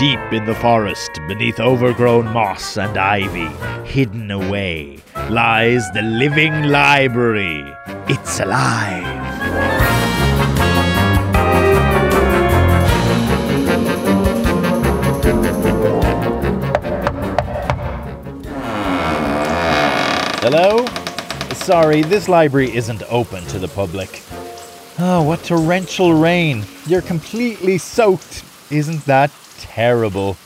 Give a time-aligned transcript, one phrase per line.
[0.00, 3.50] Deep in the forest, beneath overgrown moss and ivy,
[3.86, 7.70] hidden away, lies the living library.
[8.08, 9.04] It's alive.
[20.40, 20.86] Hello?
[21.52, 24.22] Sorry, this library isn't open to the public.
[24.98, 26.64] Oh, what torrential rain.
[26.86, 28.44] You're completely soaked.
[28.70, 30.36] Isn't that terrible?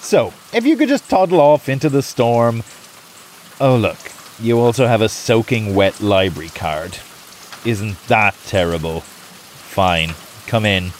[0.00, 2.62] So, if you could just toddle off into the storm.
[3.60, 3.98] Oh, look,
[4.40, 6.98] you also have a soaking wet library card.
[7.64, 9.00] Isn't that terrible?
[9.00, 10.14] Fine,
[10.46, 10.90] come in.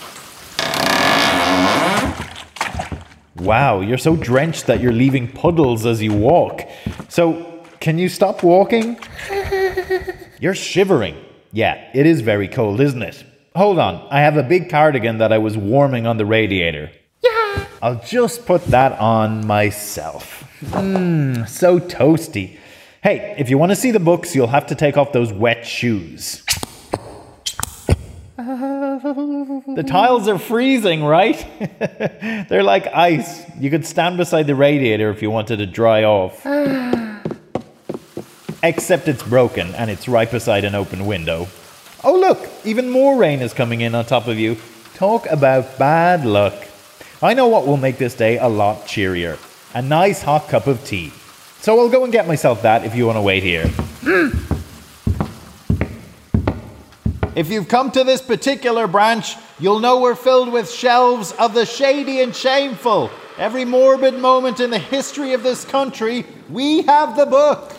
[3.37, 6.62] Wow, you're so drenched that you're leaving puddles as you walk.
[7.09, 8.98] So, can you stop walking?
[10.41, 11.16] You're shivering.
[11.53, 13.25] Yeah, it is very cold, isn't it?
[13.55, 16.91] Hold on, I have a big cardigan that I was warming on the radiator.
[17.83, 20.45] I'll just put that on myself.
[20.61, 22.59] Mmm, so toasty.
[23.03, 25.67] Hey, if you want to see the books, you'll have to take off those wet
[25.67, 26.45] shoes.
[28.39, 29.65] Oh.
[29.75, 31.45] The tiles are freezing, right?
[32.48, 33.43] They're like ice.
[33.59, 36.47] You could stand beside the radiator if you wanted to dry off.
[38.62, 41.49] Except it's broken and it's right beside an open window.
[42.05, 44.56] Oh, look, even more rain is coming in on top of you.
[44.95, 46.69] Talk about bad luck.
[47.23, 49.39] I know what will make this day a lot cheerier
[49.75, 51.12] a nice hot cup of tea.
[51.61, 53.69] So I'll go and get myself that if you want to wait here.
[53.69, 54.31] Hmm.
[57.34, 61.65] If you've come to this particular branch, you'll know we're filled with shelves of the
[61.65, 63.11] shady and shameful.
[63.39, 67.72] Every morbid moment in the history of this country, we have the book.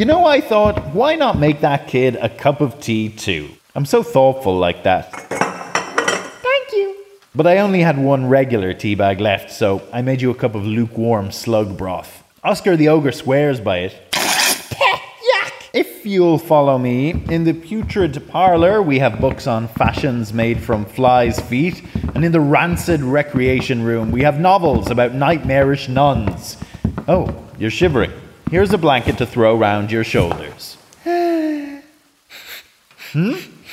[0.00, 3.50] You know, I thought, why not make that kid a cup of tea too?
[3.74, 5.12] I'm so thoughtful like that.
[5.12, 7.04] Thank you.
[7.34, 10.54] But I only had one regular tea bag left, so I made you a cup
[10.54, 12.24] of lukewarm slug broth.
[12.42, 14.14] Oscar the Ogre swears by it.
[15.74, 20.86] If you'll follow me, in the putrid parlour we have books on fashions made from
[20.86, 26.56] flies' feet, and in the rancid recreation room we have novels about nightmarish nuns.
[27.06, 28.10] Oh, you're shivering.
[28.50, 30.76] Here's a blanket to throw round your shoulders.
[31.04, 31.78] hmm?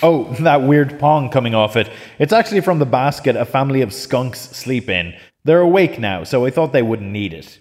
[0.04, 1.90] Oh, that weird pong coming off it.
[2.20, 5.16] It's actually from the basket a family of skunks sleep in.
[5.44, 7.58] They're awake now, so I thought they wouldn't need it.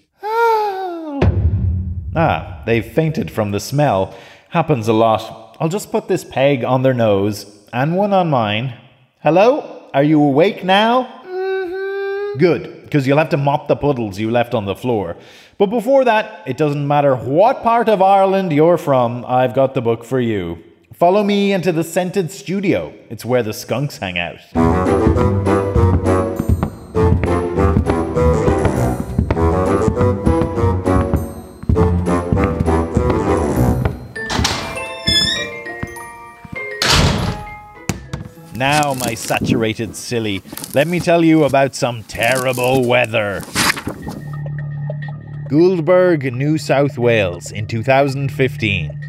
[2.15, 4.13] Ah, they've fainted from the smell.
[4.49, 5.57] Happens a lot.
[5.59, 8.75] I'll just put this peg on their nose and one on mine.
[9.23, 9.89] Hello?
[9.91, 11.21] Are you awake now?
[11.25, 12.37] Mm-hmm.
[12.37, 15.17] Good, because you'll have to mop the puddles you left on the floor.
[15.57, 19.81] But before that, it doesn't matter what part of Ireland you're from, I've got the
[19.81, 20.63] book for you.
[20.93, 22.93] Follow me into the scented studio.
[23.09, 25.76] It's where the skunks hang out.
[39.07, 43.41] My saturated silly, let me tell you about some terrible weather.
[45.47, 48.99] Goulburn, New South Wales in 2015.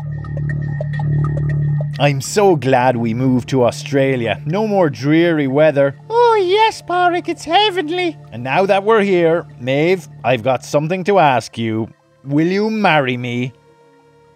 [1.99, 4.41] I'm so glad we moved to Australia.
[4.47, 5.97] No more dreary weather.
[6.09, 8.17] Oh, yes, Parik, it's heavenly.
[8.31, 11.93] And now that we're here, Maeve, I've got something to ask you.
[12.23, 13.53] Will you marry me?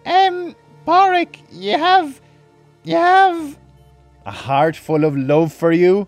[0.05, 2.19] Um, Parik, you have.
[2.83, 3.57] You have.
[4.25, 6.07] A heart full of love for you?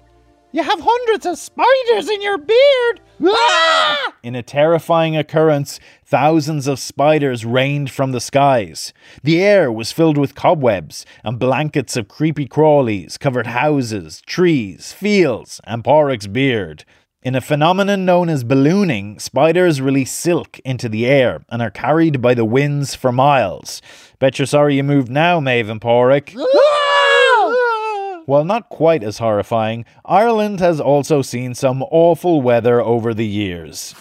[0.54, 3.02] You have hundreds of spiders in your beard!
[3.22, 4.14] Ah!
[4.24, 8.94] In a terrifying occurrence, thousands of spiders rained from the skies.
[9.22, 15.60] The air was filled with cobwebs, and blankets of creepy crawlies covered houses, trees, fields,
[15.66, 16.86] and Porrick's beard.
[17.22, 22.22] In a phenomenon known as ballooning, spiders release silk into the air and are carried
[22.22, 23.82] by the winds for miles.
[24.20, 26.34] Bet you're sorry you moved now, Maven Porrick.
[28.26, 33.94] While not quite as horrifying, Ireland has also seen some awful weather over the years.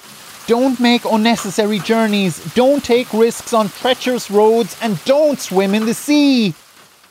[0.46, 5.94] Don't make unnecessary journeys, don't take risks on treacherous roads, and don't swim in the
[5.94, 6.54] sea.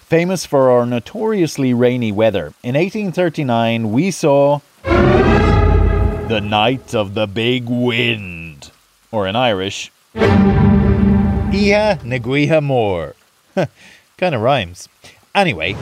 [0.06, 7.66] Famous for our notoriously rainy weather, in 1839 we saw the Night of the Big
[7.68, 8.72] Wind,
[9.12, 13.16] or in Irish, Ia Neguiha Moor.
[14.18, 14.90] Kinda rhymes.
[15.36, 15.76] Anyway,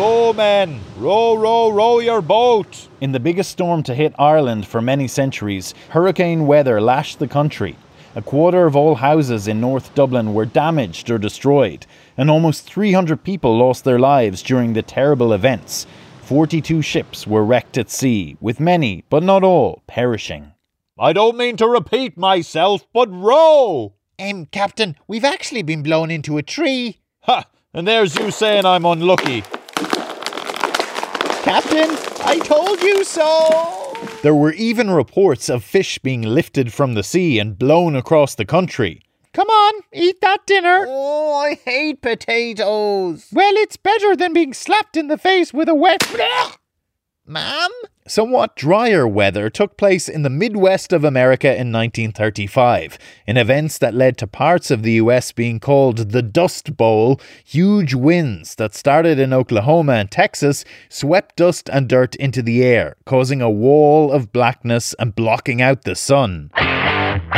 [0.00, 0.80] Row, men!
[0.96, 2.88] Row, row, row your boat!
[3.02, 7.76] In the biggest storm to hit Ireland for many centuries, hurricane weather lashed the country.
[8.14, 11.84] a quarter of all houses in North Dublin were damaged or destroyed,
[12.16, 15.86] and almost 300 people lost their lives during the terrible events.
[16.22, 20.52] 42 ships were wrecked at sea, with many, but not all, perishing.
[20.98, 23.92] I don't mean to repeat myself, but row!
[24.18, 27.00] Um, Captain, we've actually been blown into a tree.
[27.24, 27.44] Ha!
[27.74, 29.44] And there's you saying I'm unlucky.
[31.50, 33.96] Captain, I told you so.
[34.22, 38.44] There were even reports of fish being lifted from the sea and blown across the
[38.44, 39.02] country.
[39.32, 40.86] Come on, eat that dinner.
[40.88, 43.26] Oh, I hate potatoes.
[43.32, 46.08] Well, it's better than being slapped in the face with a wet.
[47.26, 47.70] Ma'am?
[48.10, 52.98] Somewhat drier weather took place in the Midwest of America in 1935.
[53.28, 57.94] In events that led to parts of the US being called the Dust Bowl, huge
[57.94, 63.40] winds that started in Oklahoma and Texas swept dust and dirt into the air, causing
[63.40, 66.50] a wall of blackness and blocking out the sun.
[66.56, 67.28] I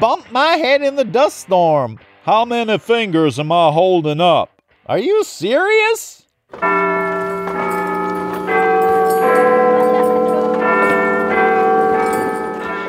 [0.00, 1.98] bumped my head in the dust storm.
[2.22, 4.62] How many fingers am I holding up?
[4.86, 6.24] Are you serious?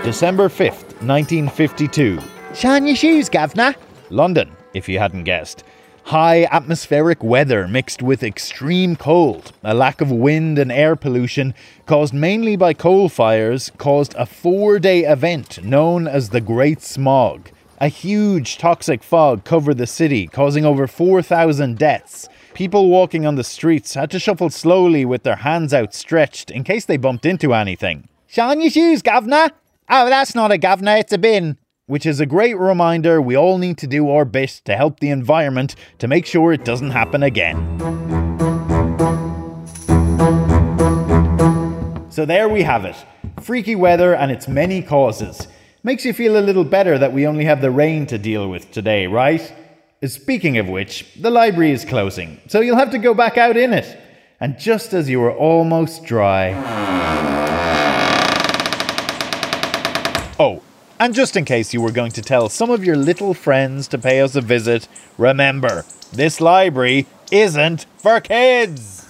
[0.04, 2.20] December 5th, 1952.
[2.56, 3.76] Shine your shoes, Gavna.
[4.10, 5.64] London, if you hadn't guessed.
[6.06, 11.54] High atmospheric weather mixed with extreme cold, a lack of wind and air pollution
[11.86, 17.52] caused mainly by coal fires, caused a four day event known as the Great Smog.
[17.80, 22.28] A huge toxic fog covered the city, causing over 4,000 deaths.
[22.56, 26.86] People walking on the streets had to shuffle slowly with their hands outstretched in case
[26.86, 28.08] they bumped into anything.
[28.26, 29.52] Shine your shoes, Gavna.
[29.94, 31.58] Oh, that's not a Gavna, it's a bin.
[31.86, 35.10] which is a great reminder we all need to do our best to help the
[35.10, 37.58] environment to make sure it doesn't happen again.
[42.10, 42.96] So there we have it
[43.42, 45.48] freaky weather and its many causes.
[45.84, 48.72] Makes you feel a little better that we only have the rain to deal with
[48.72, 49.54] today, right?
[50.06, 53.74] Speaking of which, the library is closing, so you'll have to go back out in
[53.74, 54.00] it.
[54.40, 57.31] And just as you were almost dry.
[60.44, 60.64] Oh,
[61.00, 64.00] and just in case you were going to tell some of your little friends to
[64.00, 64.88] pay us a visit,
[65.20, 69.01] remember, this library isn't for kids!